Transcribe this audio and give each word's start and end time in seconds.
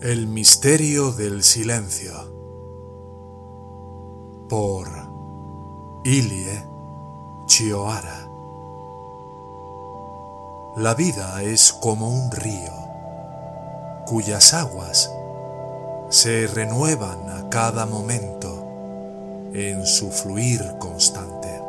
El 0.00 0.26
misterio 0.26 1.12
del 1.12 1.42
silencio. 1.42 2.12
Por 4.48 4.88
Ilie 6.04 6.66
Chioara 7.46 8.28
La 10.76 10.94
vida 10.94 11.42
es 11.42 11.72
como 11.72 12.08
un 12.08 12.30
río 12.32 12.72
cuyas 14.06 14.54
aguas 14.54 15.12
se 16.08 16.46
renuevan 16.48 17.28
a 17.30 17.48
cada 17.48 17.86
momento 17.86 18.66
en 19.54 19.86
su 19.86 20.10
fluir 20.10 20.78
constante, 20.78 21.62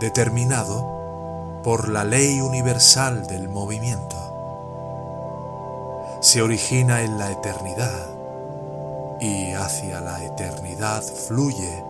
determinado 0.00 1.62
por 1.62 1.88
la 1.88 2.04
ley 2.04 2.40
universal 2.40 3.26
del 3.26 3.48
movimiento 3.48 4.23
se 6.24 6.40
origina 6.40 7.02
en 7.02 7.18
la 7.18 7.30
eternidad 7.30 8.08
y 9.20 9.52
hacia 9.52 10.00
la 10.00 10.24
eternidad 10.24 11.02
fluye 11.02 11.84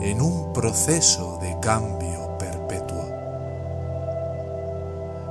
en 0.00 0.22
un 0.22 0.54
proceso 0.54 1.36
de 1.42 1.54
cambio 1.60 2.38
perpetuo. 2.38 3.04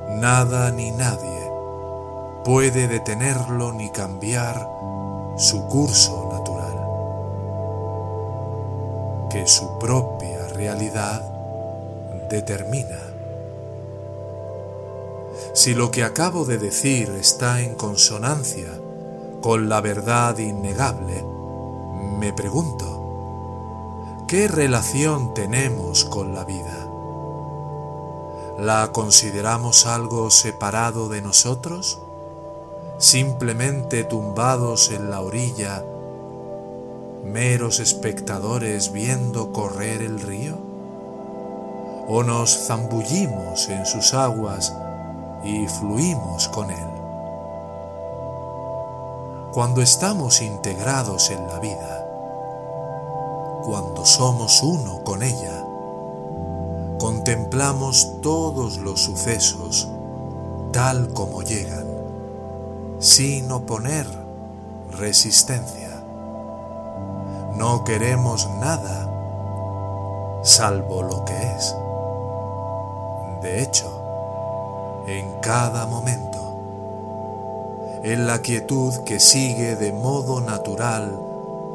Nada 0.09 0.69
ni 0.69 0.91
nadie 0.91 1.51
puede 2.45 2.87
detenerlo 2.87 3.73
ni 3.73 3.89
cambiar 3.89 4.69
su 5.37 5.65
curso 5.65 6.29
natural, 6.31 6.77
que 9.31 9.47
su 9.47 9.79
propia 9.79 10.47
realidad 10.49 11.23
determina. 12.29 13.06
Si 15.57 15.73
lo 15.73 15.89
que 15.89 16.03
acabo 16.03 16.45
de 16.45 16.59
decir 16.59 17.09
está 17.19 17.61
en 17.61 17.73
consonancia 17.73 18.79
con 19.41 19.69
la 19.69 19.81
verdad 19.81 20.37
innegable, 20.37 21.25
me 22.19 22.31
pregunto, 22.31 22.85
¿qué 24.27 24.47
relación 24.47 25.33
tenemos 25.33 26.05
con 26.05 26.35
la 26.35 26.43
vida? 26.43 26.87
¿La 28.59 28.91
consideramos 28.91 29.87
algo 29.87 30.29
separado 30.29 31.09
de 31.09 31.23
nosotros? 31.23 32.03
¿Simplemente 32.99 34.03
tumbados 34.03 34.91
en 34.91 35.09
la 35.09 35.21
orilla, 35.21 35.83
meros 37.23 37.79
espectadores 37.79 38.91
viendo 38.91 39.51
correr 39.53 40.03
el 40.03 40.21
río? 40.21 40.55
¿O 42.07 42.21
nos 42.21 42.67
zambullimos 42.67 43.69
en 43.69 43.87
sus 43.87 44.13
aguas 44.13 44.71
y 45.47 45.65
fluimos 45.67 46.49
con 46.49 46.69
Él. 46.69 46.89
Cuando 49.53 49.81
estamos 49.81 50.41
integrados 50.41 51.29
en 51.29 51.47
la 51.47 51.59
vida, 51.59 52.05
cuando 53.63 54.05
somos 54.05 54.61
uno 54.61 55.03
con 55.05 55.23
ella, 55.23 55.65
contemplamos 56.99 58.21
todos 58.21 58.77
los 58.79 59.01
sucesos 59.01 59.87
tal 60.73 61.13
como 61.13 61.41
llegan, 61.43 61.87
sin 62.99 63.49
oponer 63.49 64.05
resistencia. 64.91 66.03
No 67.55 67.85
queremos 67.85 68.49
nada 68.59 69.13
salvo 70.43 71.03
lo 71.03 71.23
que 71.23 71.33
es. 71.33 71.75
De 73.41 73.63
hecho, 73.63 73.96
en 75.07 75.39
cada 75.41 75.85
momento, 75.85 76.37
en 78.03 78.27
la 78.27 78.41
quietud 78.41 78.93
que 79.05 79.19
sigue 79.19 79.75
de 79.75 79.93
modo 79.93 80.41
natural 80.41 81.17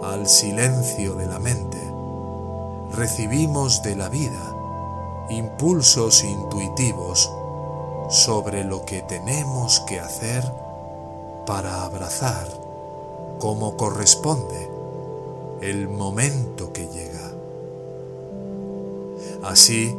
al 0.02 0.28
silencio 0.28 1.14
de 1.14 1.26
la 1.26 1.38
mente, 1.38 1.78
recibimos 2.92 3.82
de 3.82 3.96
la 3.96 4.08
vida 4.08 4.54
impulsos 5.30 6.24
intuitivos 6.24 7.32
sobre 8.10 8.64
lo 8.64 8.84
que 8.84 9.00
tenemos 9.02 9.80
que 9.80 9.98
hacer 9.98 10.44
para 11.46 11.84
abrazar 11.84 12.46
como 13.38 13.76
corresponde 13.76 14.70
el 15.62 15.88
momento 15.88 16.72
que 16.72 16.86
llega. 16.88 17.32
Así, 19.42 19.96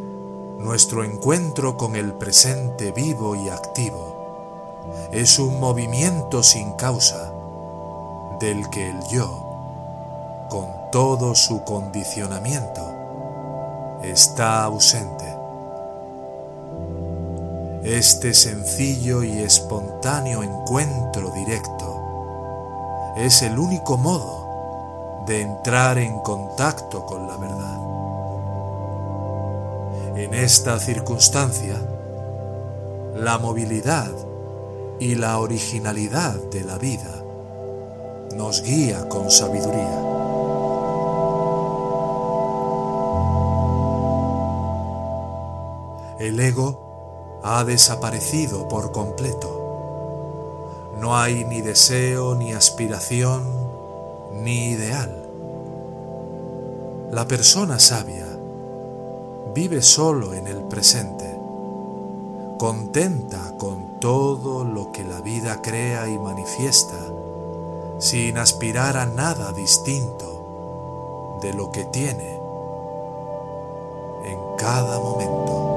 nuestro 0.63 1.03
encuentro 1.03 1.75
con 1.75 1.97
el 1.97 2.13
presente 2.13 2.93
vivo 2.93 3.35
y 3.35 3.49
activo 3.49 4.15
es 5.11 5.37
un 5.37 5.59
movimiento 5.59 6.41
sin 6.41 6.71
causa 6.73 7.33
del 8.39 8.69
que 8.69 8.89
el 8.89 8.99
yo, 9.09 10.47
con 10.49 10.67
todo 10.91 11.35
su 11.35 11.63
condicionamiento, 11.65 12.81
está 14.03 14.63
ausente. 14.63 15.25
Este 17.83 18.33
sencillo 18.33 19.23
y 19.23 19.39
espontáneo 19.39 20.43
encuentro 20.43 21.29
directo 21.31 23.13
es 23.17 23.41
el 23.41 23.59
único 23.59 23.97
modo 23.97 25.23
de 25.27 25.41
entrar 25.41 25.97
en 25.97 26.19
contacto 26.19 27.05
con 27.05 27.27
la 27.27 27.35
verdad. 27.35 27.92
En 30.15 30.35
esta 30.35 30.77
circunstancia, 30.77 31.75
la 33.15 33.39
movilidad 33.39 34.11
y 34.99 35.15
la 35.15 35.39
originalidad 35.39 36.35
de 36.51 36.63
la 36.63 36.77
vida 36.77 37.23
nos 38.35 38.61
guía 38.61 39.09
con 39.09 39.31
sabiduría. 39.31 39.99
El 46.19 46.39
ego 46.39 47.41
ha 47.43 47.63
desaparecido 47.63 48.67
por 48.67 48.91
completo. 48.91 50.91
No 50.99 51.17
hay 51.17 51.43
ni 51.43 51.61
deseo, 51.61 52.35
ni 52.35 52.53
aspiración, 52.53 53.45
ni 54.43 54.73
ideal. 54.73 55.23
La 57.11 57.27
persona 57.27 57.79
sabia 57.79 58.32
vive 59.53 59.81
solo 59.83 60.33
en 60.33 60.47
el 60.47 60.63
presente, 60.63 61.39
contenta 62.57 63.55
con 63.57 63.99
todo 63.99 64.63
lo 64.63 64.91
que 64.91 65.03
la 65.03 65.21
vida 65.21 65.61
crea 65.61 66.09
y 66.09 66.17
manifiesta, 66.17 66.97
sin 67.99 68.37
aspirar 68.37 68.97
a 68.97 69.05
nada 69.05 69.51
distinto 69.51 71.39
de 71.41 71.53
lo 71.53 71.71
que 71.71 71.85
tiene 71.85 72.39
en 74.25 74.39
cada 74.57 74.99
momento. 74.99 75.69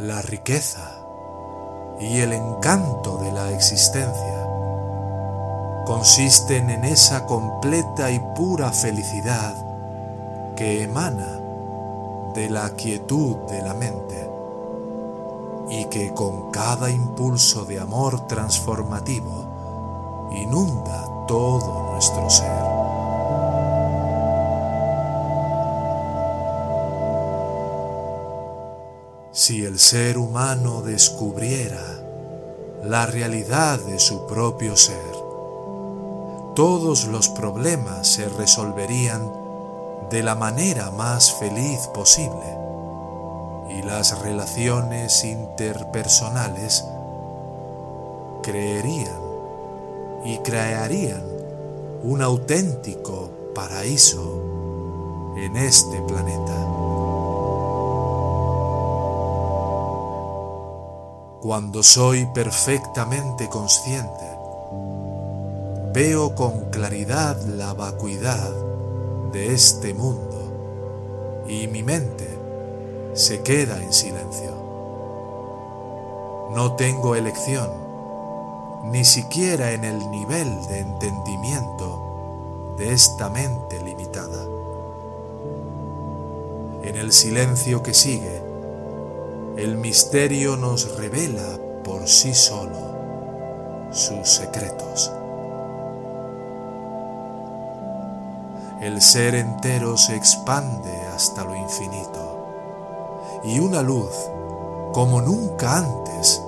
La 0.00 0.22
riqueza 0.22 0.97
y 2.00 2.20
el 2.20 2.32
encanto 2.32 3.18
de 3.18 3.32
la 3.32 3.50
existencia 3.50 4.46
consisten 5.84 6.70
en 6.70 6.84
esa 6.84 7.26
completa 7.26 8.10
y 8.10 8.20
pura 8.36 8.72
felicidad 8.72 9.54
que 10.54 10.82
emana 10.82 11.40
de 12.34 12.50
la 12.50 12.70
quietud 12.70 13.36
de 13.48 13.62
la 13.62 13.74
mente 13.74 14.30
y 15.70 15.86
que 15.86 16.14
con 16.14 16.50
cada 16.50 16.90
impulso 16.90 17.64
de 17.64 17.80
amor 17.80 18.26
transformativo 18.26 20.28
inunda 20.32 21.04
todo 21.26 21.92
nuestro 21.92 22.28
ser. 22.28 22.67
Si 29.38 29.64
el 29.64 29.78
ser 29.78 30.18
humano 30.18 30.82
descubriera 30.82 32.02
la 32.82 33.06
realidad 33.06 33.78
de 33.78 34.00
su 34.00 34.26
propio 34.26 34.76
ser, 34.76 35.14
todos 36.56 37.06
los 37.06 37.28
problemas 37.28 38.08
se 38.08 38.28
resolverían 38.30 39.32
de 40.10 40.24
la 40.24 40.34
manera 40.34 40.90
más 40.90 41.34
feliz 41.34 41.86
posible 41.94 42.58
y 43.70 43.80
las 43.82 44.18
relaciones 44.22 45.22
interpersonales 45.22 46.84
creerían 48.42 49.20
y 50.24 50.38
crearían 50.38 51.22
un 52.02 52.22
auténtico 52.22 53.30
paraíso 53.54 54.42
en 55.36 55.56
este 55.56 56.02
planeta. 56.08 56.77
Cuando 61.40 61.84
soy 61.84 62.26
perfectamente 62.34 63.48
consciente, 63.48 64.24
veo 65.94 66.34
con 66.34 66.70
claridad 66.70 67.40
la 67.42 67.74
vacuidad 67.74 68.50
de 69.32 69.54
este 69.54 69.94
mundo 69.94 71.44
y 71.46 71.68
mi 71.68 71.84
mente 71.84 72.26
se 73.14 73.42
queda 73.42 73.80
en 73.80 73.92
silencio. 73.92 74.50
No 76.56 76.74
tengo 76.74 77.14
elección, 77.14 77.70
ni 78.90 79.04
siquiera 79.04 79.70
en 79.70 79.84
el 79.84 80.10
nivel 80.10 80.66
de 80.66 80.80
entendimiento 80.80 82.74
de 82.78 82.92
esta 82.92 83.28
mente 83.28 83.80
limitada. 83.84 84.44
En 86.82 86.96
el 86.96 87.12
silencio 87.12 87.80
que 87.84 87.94
sigue, 87.94 88.37
el 89.58 89.76
misterio 89.76 90.56
nos 90.56 90.96
revela 90.96 91.58
por 91.82 92.06
sí 92.06 92.32
solo 92.32 92.78
sus 93.90 94.28
secretos. 94.28 95.10
El 98.80 99.02
ser 99.02 99.34
entero 99.34 99.96
se 99.96 100.14
expande 100.14 100.92
hasta 101.12 101.42
lo 101.42 101.56
infinito 101.56 103.40
y 103.42 103.58
una 103.58 103.82
luz 103.82 104.12
como 104.92 105.20
nunca 105.22 105.78
antes 105.78 106.40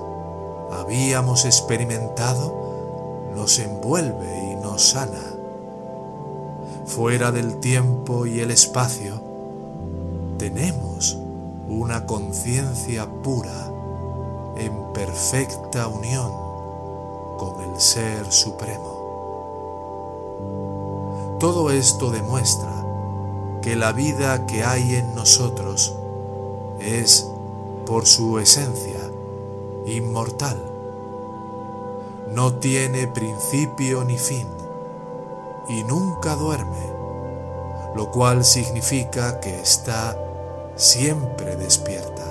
habíamos 0.71 1.43
experimentado 1.43 3.29
nos 3.35 3.59
envuelve 3.59 4.53
y 4.53 4.55
nos 4.55 4.91
sana. 4.91 5.35
Fuera 6.85 7.33
del 7.33 7.59
tiempo 7.59 8.25
y 8.25 8.39
el 8.39 8.51
espacio 8.51 9.21
tenemos 10.37 11.20
una 11.71 12.05
conciencia 12.05 13.07
pura 13.23 13.71
en 14.57 14.91
perfecta 14.91 15.87
unión 15.87 16.29
con 17.37 17.61
el 17.61 17.79
Ser 17.79 18.29
Supremo. 18.29 18.97
Todo 21.39 21.71
esto 21.71 22.11
demuestra 22.11 22.85
que 23.61 23.77
la 23.77 23.93
vida 23.93 24.45
que 24.47 24.65
hay 24.65 24.95
en 24.95 25.15
nosotros 25.15 25.95
es, 26.81 27.25
por 27.85 28.05
su 28.05 28.37
esencia, 28.39 28.99
inmortal. 29.85 30.61
No 32.33 32.53
tiene 32.55 33.07
principio 33.07 34.03
ni 34.03 34.17
fin 34.17 34.47
y 35.69 35.85
nunca 35.85 36.35
duerme, 36.35 36.91
lo 37.95 38.11
cual 38.11 38.43
significa 38.43 39.39
que 39.39 39.61
está 39.61 40.17
siempre 40.81 41.55
despierta. 41.57 42.25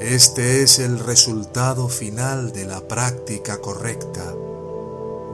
Este 0.00 0.62
es 0.62 0.78
el 0.78 0.98
resultado 0.98 1.88
final 1.90 2.52
de 2.52 2.64
la 2.64 2.80
práctica 2.80 3.58
correcta 3.58 4.34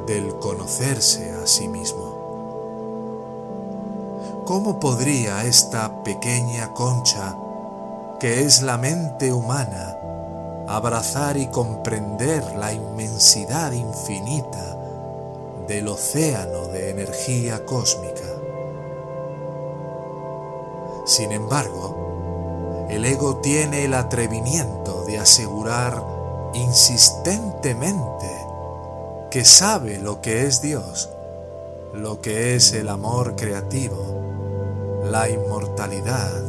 del 0.08 0.36
conocerse 0.40 1.30
a 1.30 1.46
sí 1.46 1.68
mismo. 1.68 2.18
¿Cómo 4.44 4.80
podría 4.80 5.44
esta 5.44 6.02
pequeña 6.02 6.74
concha, 6.74 7.36
que 8.18 8.40
es 8.42 8.62
la 8.62 8.76
mente 8.76 9.32
humana, 9.32 9.96
abrazar 10.66 11.36
y 11.36 11.46
comprender 11.46 12.42
la 12.56 12.72
inmensidad 12.72 13.70
infinita 13.70 14.76
del 15.68 15.86
océano 15.86 16.66
de 16.66 16.90
energía 16.90 17.64
cósmica? 17.64 18.31
Sin 21.04 21.32
embargo, 21.32 22.86
el 22.88 23.04
ego 23.04 23.36
tiene 23.36 23.84
el 23.84 23.94
atrevimiento 23.94 25.04
de 25.04 25.18
asegurar 25.18 26.02
insistentemente 26.54 28.30
que 29.30 29.44
sabe 29.44 29.98
lo 29.98 30.20
que 30.20 30.46
es 30.46 30.60
Dios, 30.60 31.08
lo 31.94 32.20
que 32.20 32.54
es 32.54 32.72
el 32.74 32.88
amor 32.88 33.34
creativo, 33.34 33.96
la 35.04 35.28
inmortalidad, 35.28 36.42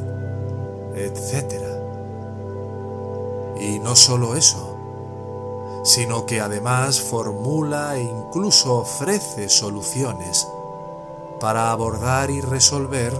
etc. 0.96 1.62
Y 3.60 3.80
no 3.80 3.96
solo 3.96 4.36
eso, 4.36 4.78
sino 5.84 6.26
que 6.26 6.42
además 6.42 7.02
formula 7.02 7.96
e 7.96 8.02
incluso 8.02 8.76
ofrece 8.76 9.50
soluciones 9.50 10.48
para 11.40 11.72
abordar 11.72 12.30
y 12.30 12.42
resolver 12.42 13.14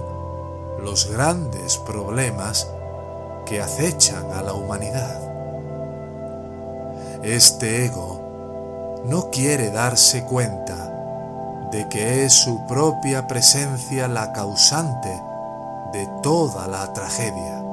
los 0.84 1.10
grandes 1.10 1.78
problemas 1.78 2.68
que 3.46 3.62
acechan 3.62 4.30
a 4.32 4.42
la 4.42 4.52
humanidad. 4.52 5.18
Este 7.22 7.86
ego 7.86 9.02
no 9.06 9.30
quiere 9.30 9.70
darse 9.70 10.24
cuenta 10.24 10.90
de 11.72 11.88
que 11.88 12.24
es 12.24 12.34
su 12.34 12.66
propia 12.66 13.26
presencia 13.26 14.08
la 14.08 14.32
causante 14.32 15.22
de 15.92 16.06
toda 16.22 16.68
la 16.68 16.92
tragedia 16.92 17.64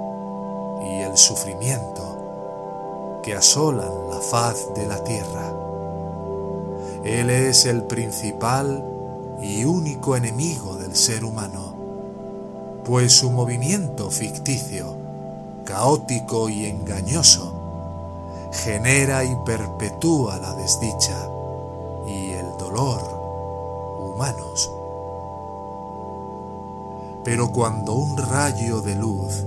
y 0.83 1.01
el 1.01 1.17
sufrimiento 1.17 3.19
que 3.23 3.35
asolan 3.35 4.09
la 4.09 4.21
faz 4.21 4.73
de 4.73 4.87
la 4.87 5.03
tierra. 5.03 5.53
Él 7.03 7.29
es 7.29 7.65
el 7.65 7.83
principal 7.83 8.85
y 9.41 9.65
único 9.65 10.15
enemigo 10.15 10.75
del 10.75 10.95
ser 10.95 11.25
humano 11.25 11.70
pues 12.85 13.13
su 13.13 13.31
movimiento 13.31 14.09
ficticio, 14.09 14.95
caótico 15.65 16.49
y 16.49 16.65
engañoso, 16.65 17.53
genera 18.51 19.23
y 19.23 19.35
perpetúa 19.45 20.37
la 20.37 20.53
desdicha 20.55 21.29
y 22.07 22.31
el 22.31 22.57
dolor 22.57 23.01
humanos. 23.99 24.71
Pero 27.23 27.51
cuando 27.51 27.93
un 27.93 28.17
rayo 28.17 28.81
de 28.81 28.95
luz 28.95 29.45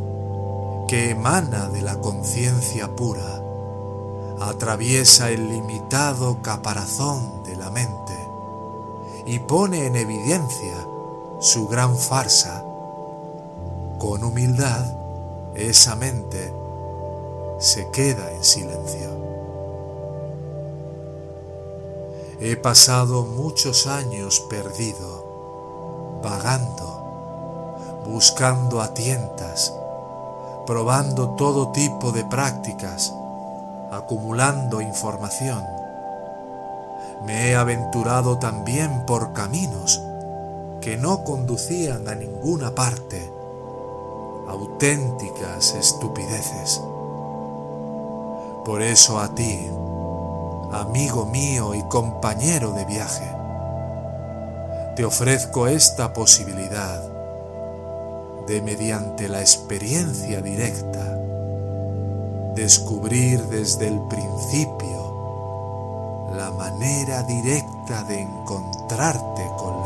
que 0.87 1.11
emana 1.11 1.69
de 1.69 1.83
la 1.83 1.97
conciencia 1.97 2.95
pura 2.95 3.43
atraviesa 4.41 5.31
el 5.31 5.49
limitado 5.49 6.41
caparazón 6.43 7.43
de 7.45 7.57
la 7.57 7.71
mente 7.71 8.15
y 9.27 9.39
pone 9.41 9.87
en 9.87 9.97
evidencia 9.97 10.87
su 11.41 11.67
gran 11.67 11.97
farsa, 11.97 12.64
con 14.05 14.23
humildad, 14.23 14.85
esa 15.55 15.97
mente 15.97 16.53
se 17.59 17.91
queda 17.91 18.31
en 18.33 18.45
silencio. 18.45 19.09
He 22.39 22.55
pasado 22.57 23.25
muchos 23.25 23.87
años 23.87 24.41
perdido, 24.51 26.21
vagando, 26.23 28.03
buscando 28.05 28.83
a 28.83 28.93
tientas, 28.93 29.73
probando 30.67 31.31
todo 31.31 31.73
tipo 31.73 32.13
de 32.13 32.27
prácticas, 32.27 33.11
acumulando 33.91 34.83
información. 34.83 35.65
Me 37.25 37.49
he 37.49 37.57
aventurado 37.57 38.39
también 38.39 39.07
por 39.07 39.33
caminos 39.33 39.99
que 40.83 40.99
no 40.99 41.25
conducían 41.25 42.07
a 42.07 42.15
ninguna 42.15 42.75
parte 42.75 43.34
auténticas 44.49 45.75
estupideces. 45.75 46.83
Por 48.65 48.83
eso 48.83 49.19
a 49.19 49.35
ti, 49.35 49.69
amigo 50.73 51.27
mío 51.27 51.75
y 51.75 51.83
compañero 51.85 52.73
de 52.73 52.85
viaje, 52.85 53.31
te 54.97 55.05
ofrezco 55.05 55.67
esta 55.67 56.13
posibilidad 56.13 57.03
de 58.47 58.63
mediante 58.63 59.29
la 59.29 59.41
experiencia 59.41 60.41
directa 60.41 61.19
descubrir 62.55 63.43
desde 63.49 63.89
el 63.89 64.01
principio 64.09 64.95
la 66.37 66.51
manera 66.53 67.23
directa 67.25 68.05
de 68.05 68.21
encontrarte 68.21 69.43
con 69.59 69.84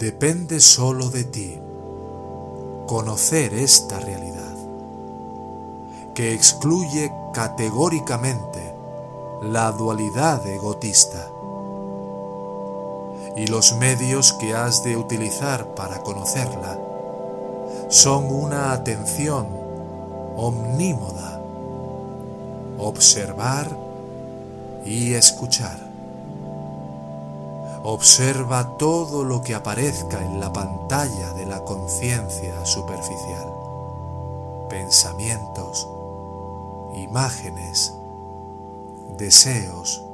Depende 0.00 0.60
solo 0.60 1.10
de 1.10 1.24
ti 1.24 1.60
conocer 2.86 3.52
esta 3.52 4.00
realidad, 4.00 4.56
que 6.14 6.32
excluye 6.32 7.12
categóricamente 7.34 8.74
la 9.42 9.70
dualidad 9.72 10.46
egotista 10.46 11.28
y 13.36 13.46
los 13.48 13.76
medios 13.76 14.32
que 14.32 14.54
has 14.54 14.82
de 14.84 14.96
utilizar 14.96 15.74
para 15.74 15.98
conocerla 15.98 16.78
son 17.90 18.24
una 18.24 18.72
atención 18.72 19.48
omnímoda, 20.34 21.42
observar 22.78 23.68
y 24.82 25.12
escuchar. 25.12 25.89
Observa 27.82 28.76
todo 28.76 29.24
lo 29.24 29.40
que 29.40 29.54
aparezca 29.54 30.22
en 30.22 30.38
la 30.38 30.52
pantalla 30.52 31.32
de 31.32 31.46
la 31.46 31.64
conciencia 31.64 32.66
superficial. 32.66 33.54
Pensamientos, 34.68 35.88
imágenes, 36.94 37.94
deseos, 39.16 40.04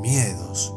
miedos. 0.00 0.74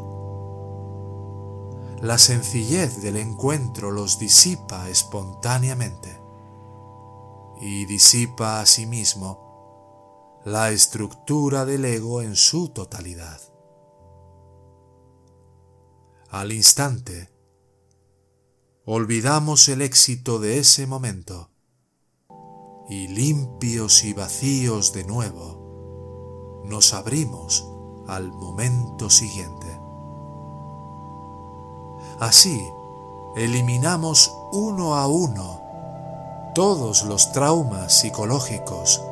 La 2.02 2.18
sencillez 2.18 3.00
del 3.00 3.16
encuentro 3.16 3.90
los 3.90 4.18
disipa 4.18 4.90
espontáneamente 4.90 6.20
y 7.62 7.86
disipa 7.86 8.60
asimismo 8.60 9.38
la 10.44 10.70
estructura 10.70 11.64
del 11.64 11.86
ego 11.86 12.20
en 12.20 12.36
su 12.36 12.68
totalidad 12.68 13.40
al 16.40 16.52
instante, 16.52 17.30
olvidamos 18.84 19.68
el 19.68 19.80
éxito 19.80 20.38
de 20.38 20.58
ese 20.58 20.86
momento 20.86 21.50
y 22.90 23.08
limpios 23.08 24.04
y 24.04 24.12
vacíos 24.12 24.92
de 24.92 25.04
nuevo, 25.04 26.62
nos 26.66 26.92
abrimos 26.92 27.66
al 28.06 28.30
momento 28.32 29.08
siguiente. 29.08 29.66
Así, 32.20 32.60
eliminamos 33.34 34.30
uno 34.52 34.94
a 34.94 35.06
uno 35.06 35.62
todos 36.54 37.04
los 37.04 37.32
traumas 37.32 37.98
psicológicos 37.98 39.02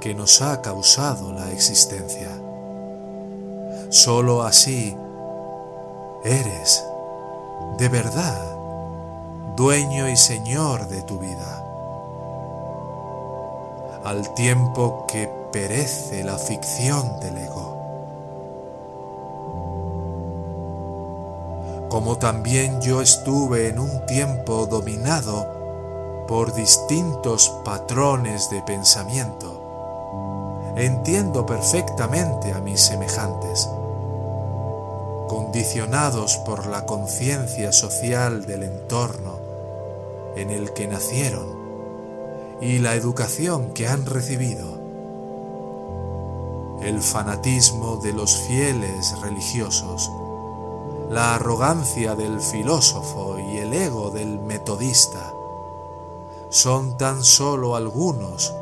que 0.00 0.12
nos 0.12 0.42
ha 0.42 0.60
causado 0.60 1.32
la 1.32 1.52
existencia. 1.52 2.30
Solo 3.90 4.42
así 4.42 4.96
Eres, 6.24 6.84
de 7.78 7.88
verdad, 7.88 8.42
dueño 9.54 10.08
y 10.08 10.16
señor 10.16 10.88
de 10.88 11.02
tu 11.02 11.20
vida. 11.20 11.64
Al 14.04 14.34
tiempo 14.34 15.04
que 15.06 15.28
perece 15.52 16.24
la 16.24 16.36
ficción 16.36 17.20
del 17.20 17.38
ego. 17.38 17.76
Como 21.88 22.18
también 22.18 22.80
yo 22.80 23.00
estuve 23.00 23.68
en 23.68 23.78
un 23.78 24.04
tiempo 24.06 24.66
dominado 24.66 25.46
por 26.26 26.52
distintos 26.52 27.48
patrones 27.64 28.50
de 28.50 28.60
pensamiento, 28.62 30.72
entiendo 30.76 31.46
perfectamente 31.46 32.52
a 32.52 32.58
mis 32.58 32.80
semejantes 32.80 33.68
condicionados 35.28 36.38
por 36.38 36.66
la 36.66 36.86
conciencia 36.86 37.70
social 37.72 38.46
del 38.46 38.64
entorno 38.64 39.38
en 40.34 40.50
el 40.50 40.72
que 40.72 40.88
nacieron 40.88 41.46
y 42.60 42.78
la 42.78 42.94
educación 42.94 43.72
que 43.74 43.86
han 43.86 44.06
recibido. 44.06 44.78
El 46.82 47.02
fanatismo 47.02 47.98
de 47.98 48.12
los 48.12 48.36
fieles 48.48 49.20
religiosos, 49.20 50.10
la 51.10 51.34
arrogancia 51.34 52.14
del 52.14 52.40
filósofo 52.40 53.38
y 53.38 53.58
el 53.58 53.72
ego 53.74 54.10
del 54.10 54.40
metodista 54.40 55.32
son 56.50 56.96
tan 56.96 57.22
solo 57.22 57.76
algunos 57.76 58.54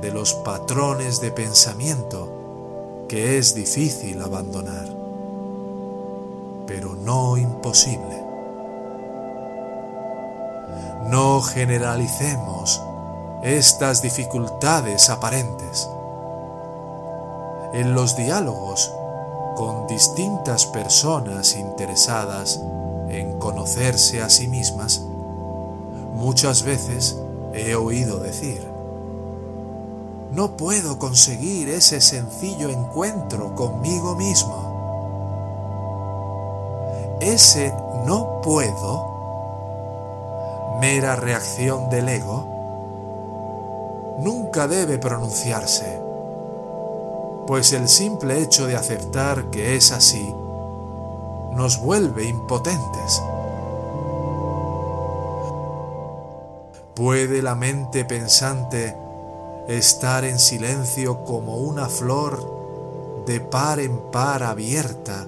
de 0.00 0.12
los 0.12 0.34
patrones 0.34 1.20
de 1.20 1.32
pensamiento 1.32 2.28
que 3.08 3.38
es 3.38 3.54
difícil 3.54 4.22
abandonar 4.22 5.01
pero 6.66 6.94
no 6.94 7.36
imposible. 7.36 8.22
No 11.08 11.42
generalicemos 11.42 12.80
estas 13.42 14.02
dificultades 14.02 15.10
aparentes. 15.10 15.88
En 17.72 17.94
los 17.94 18.16
diálogos 18.16 18.92
con 19.56 19.86
distintas 19.86 20.66
personas 20.66 21.56
interesadas 21.56 22.60
en 23.08 23.38
conocerse 23.38 24.22
a 24.22 24.30
sí 24.30 24.48
mismas, 24.48 25.00
muchas 26.14 26.62
veces 26.62 27.16
he 27.52 27.74
oído 27.74 28.18
decir, 28.18 28.66
no 30.30 30.56
puedo 30.56 30.98
conseguir 30.98 31.68
ese 31.68 32.00
sencillo 32.00 32.70
encuentro 32.70 33.54
conmigo 33.54 34.14
mismo 34.14 34.61
ese 37.22 37.72
no 38.04 38.40
puedo, 38.42 39.10
mera 40.80 41.16
reacción 41.16 41.88
del 41.88 42.08
ego, 42.08 42.46
nunca 44.18 44.66
debe 44.66 44.98
pronunciarse, 44.98 46.00
pues 47.46 47.72
el 47.72 47.88
simple 47.88 48.40
hecho 48.40 48.66
de 48.66 48.76
aceptar 48.76 49.50
que 49.50 49.76
es 49.76 49.92
así 49.92 50.34
nos 51.52 51.80
vuelve 51.80 52.24
impotentes. 52.24 53.22
¿Puede 56.94 57.40
la 57.42 57.54
mente 57.54 58.04
pensante 58.04 58.96
estar 59.68 60.24
en 60.24 60.38
silencio 60.38 61.24
como 61.24 61.56
una 61.56 61.88
flor 61.88 63.24
de 63.26 63.40
par 63.40 63.80
en 63.80 63.98
par 64.10 64.42
abierta 64.42 65.26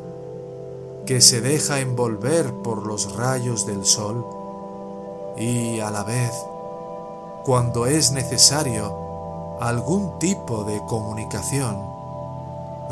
que 1.07 1.21
se 1.21 1.41
deja 1.41 1.81
envolver 1.81 2.55
por 2.63 2.87
los 2.87 3.15
rayos 3.17 3.67
del 3.67 3.85
sol 3.85 4.27
y 5.37 5.81
a 5.81 5.91
la 5.91 6.03
vez, 6.03 6.33
cuando 7.45 7.87
es 7.87 8.13
necesario 8.13 9.59
algún 9.61 10.19
tipo 10.19 10.65
de 10.65 10.83
comunicación, 10.87 11.77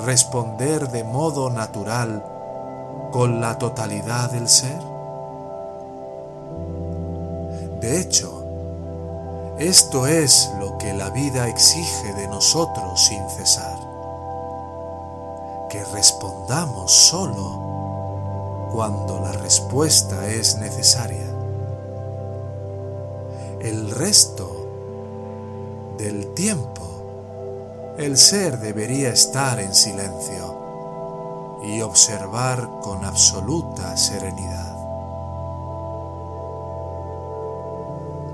responder 0.04 0.90
de 0.90 1.04
modo 1.04 1.48
natural 1.50 2.24
con 3.12 3.40
la 3.40 3.58
totalidad 3.58 4.30
del 4.30 4.48
ser? 4.48 4.80
De 7.80 8.00
hecho, 8.00 8.44
esto 9.58 10.06
es 10.06 10.50
lo 10.60 10.76
que 10.76 10.92
la 10.92 11.08
vida 11.10 11.48
exige 11.48 12.12
de 12.14 12.28
nosotros 12.28 13.06
sin 13.06 13.26
cesar, 13.30 13.78
que 15.70 15.82
respondamos 15.84 16.92
solo 16.92 17.71
cuando 18.72 19.20
la 19.20 19.32
respuesta 19.32 20.28
es 20.28 20.56
necesaria. 20.56 21.28
El 23.60 23.90
resto 23.90 24.50
del 25.98 26.32
tiempo, 26.32 27.94
el 27.98 28.16
ser 28.16 28.58
debería 28.58 29.10
estar 29.10 29.60
en 29.60 29.74
silencio 29.74 31.60
y 31.64 31.82
observar 31.82 32.66
con 32.80 33.04
absoluta 33.04 33.94
serenidad. 33.96 34.74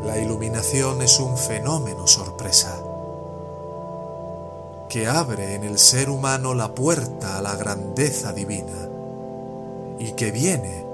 La 0.05 0.19
iluminación 0.19 1.03
es 1.03 1.19
un 1.19 1.37
fenómeno 1.37 2.07
sorpresa 2.07 2.77
que 4.89 5.09
abre 5.09 5.57
en 5.57 5.65
el 5.65 5.79
ser 5.79 6.09
humano 6.09 6.55
la 6.55 6.75
puerta 6.75 7.37
a 7.37 7.43
la 7.43 7.57
grandeza 7.57 8.33
divina 8.33 8.98
y 9.99 10.13
que 10.13 10.31
viene 10.31 10.87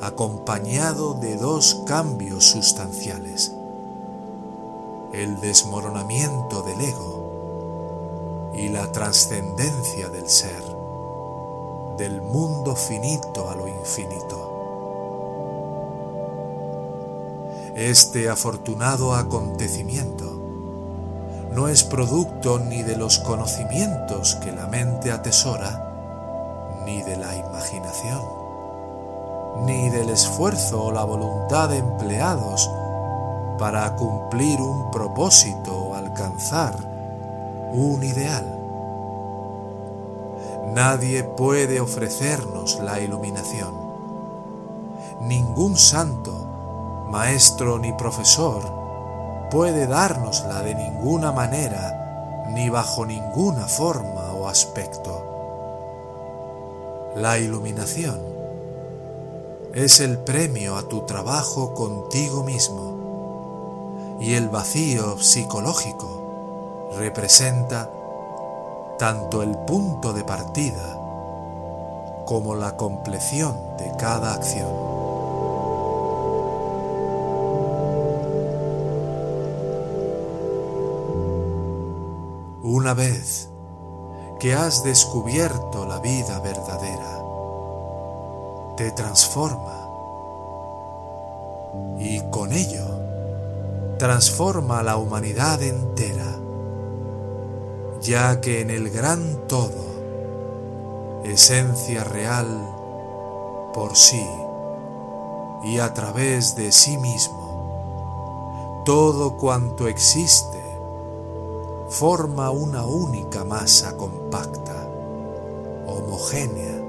acompañado 0.00 1.14
de 1.14 1.36
dos 1.36 1.82
cambios 1.86 2.44
sustanciales. 2.44 3.52
El 5.12 5.40
desmoronamiento 5.40 6.62
del 6.62 6.80
ego 6.80 8.52
y 8.54 8.68
la 8.68 8.90
trascendencia 8.92 10.08
del 10.08 10.28
ser, 10.28 10.62
del 11.98 12.22
mundo 12.22 12.74
finito 12.76 13.50
a 13.50 13.54
lo 13.54 13.68
infinito. 13.68 14.46
Este 17.74 18.28
afortunado 18.28 19.14
acontecimiento 19.14 20.38
no 21.52 21.68
es 21.68 21.82
producto 21.82 22.58
ni 22.58 22.82
de 22.82 22.96
los 22.96 23.18
conocimientos 23.18 24.36
que 24.36 24.52
la 24.52 24.66
mente 24.66 25.10
atesora, 25.10 25.86
ni 26.84 27.02
de 27.02 27.16
la 27.16 27.36
imaginación 27.36 28.40
ni 29.58 29.90
del 29.90 30.10
esfuerzo 30.10 30.84
o 30.84 30.92
la 30.92 31.04
voluntad 31.04 31.72
empleados 31.74 32.70
para 33.58 33.94
cumplir 33.96 34.60
un 34.60 34.90
propósito 34.90 35.76
o 35.76 35.94
alcanzar 35.94 36.74
un 37.72 38.02
ideal. 38.02 38.46
Nadie 40.74 41.24
puede 41.24 41.80
ofrecernos 41.80 42.80
la 42.80 43.00
iluminación. 43.00 43.74
Ningún 45.20 45.76
santo, 45.76 46.32
maestro 47.10 47.78
ni 47.78 47.92
profesor 47.92 48.62
puede 49.50 49.86
dárnosla 49.86 50.62
de 50.62 50.74
ninguna 50.74 51.32
manera 51.32 52.46
ni 52.50 52.70
bajo 52.70 53.04
ninguna 53.04 53.66
forma 53.66 54.32
o 54.32 54.48
aspecto. 54.48 55.26
La 57.16 57.38
iluminación 57.38 58.39
es 59.74 60.00
el 60.00 60.18
premio 60.18 60.76
a 60.76 60.82
tu 60.88 61.02
trabajo 61.02 61.74
contigo 61.74 62.42
mismo 62.42 64.18
y 64.20 64.34
el 64.34 64.48
vacío 64.48 65.16
psicológico 65.18 66.90
representa 66.98 67.90
tanto 68.98 69.42
el 69.42 69.56
punto 69.56 70.12
de 70.12 70.24
partida 70.24 70.98
como 72.26 72.54
la 72.56 72.76
compleción 72.76 73.56
de 73.78 73.92
cada 73.96 74.34
acción. 74.34 74.90
Una 82.62 82.94
vez 82.94 83.48
que 84.38 84.54
has 84.54 84.82
descubierto 84.84 85.86
la 85.86 85.98
vida 85.98 86.40
verdadera, 86.40 87.19
te 88.80 88.90
transforma 88.92 89.76
y 91.98 92.18
con 92.30 92.50
ello 92.54 92.86
transforma 93.98 94.82
la 94.82 94.96
humanidad 94.96 95.62
entera 95.62 96.38
ya 98.00 98.40
que 98.40 98.62
en 98.62 98.70
el 98.70 98.88
gran 98.88 99.46
todo, 99.48 99.84
esencia 101.24 102.04
real 102.04 102.46
por 103.74 103.96
sí 103.96 104.26
y 105.64 105.78
a 105.78 105.92
través 105.92 106.56
de 106.56 106.72
sí 106.72 106.96
mismo, 106.96 108.82
todo 108.86 109.36
cuanto 109.36 109.88
existe 109.88 110.58
forma 111.90 112.50
una 112.50 112.86
única 112.86 113.44
masa 113.44 113.94
compacta, 113.98 114.88
homogénea. 115.86 116.79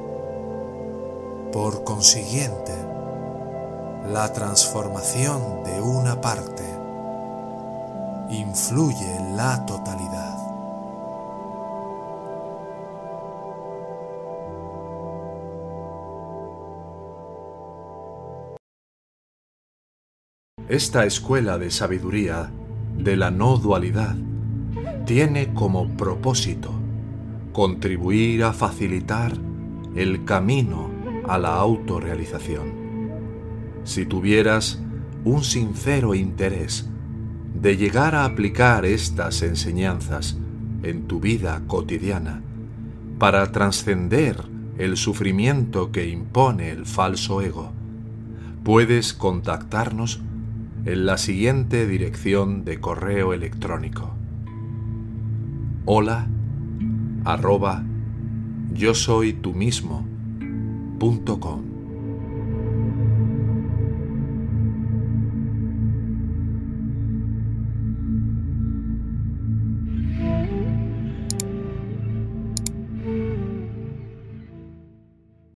Por 1.51 1.83
consiguiente, 1.83 2.73
la 4.09 4.31
transformación 4.31 5.63
de 5.65 5.81
una 5.81 6.21
parte 6.21 6.63
influye 8.29 9.17
en 9.17 9.35
la 9.35 9.65
totalidad. 9.65 10.37
Esta 20.69 21.03
escuela 21.03 21.57
de 21.57 21.69
sabiduría 21.69 22.49
de 22.97 23.17
la 23.17 23.29
no 23.29 23.57
dualidad 23.57 24.15
tiene 25.05 25.53
como 25.53 25.89
propósito 25.97 26.71
contribuir 27.51 28.45
a 28.45 28.53
facilitar 28.53 29.33
el 29.95 30.23
camino 30.23 30.90
a 31.31 31.37
la 31.37 31.55
autorrealización. 31.55 32.73
Si 33.85 34.05
tuvieras 34.05 34.83
un 35.23 35.45
sincero 35.45 36.13
interés 36.13 36.89
de 37.53 37.77
llegar 37.77 38.15
a 38.15 38.25
aplicar 38.25 38.83
estas 38.83 39.41
enseñanzas 39.41 40.37
en 40.83 41.07
tu 41.07 41.21
vida 41.21 41.61
cotidiana 41.67 42.41
para 43.17 43.49
trascender 43.53 44.43
el 44.77 44.97
sufrimiento 44.97 45.93
que 45.93 46.09
impone 46.09 46.69
el 46.69 46.85
falso 46.85 47.41
ego, 47.41 47.71
puedes 48.65 49.13
contactarnos 49.13 50.21
en 50.83 51.05
la 51.05 51.17
siguiente 51.17 51.87
dirección 51.87 52.65
de 52.65 52.81
correo 52.81 53.31
electrónico. 53.31 54.13
Hola 55.85 56.27
arroba 57.23 57.85
yo 58.73 58.93
soy 58.93 59.31
tú 59.31 59.53
mismo 59.53 60.10
punto 61.01 61.35
com. 61.35 61.70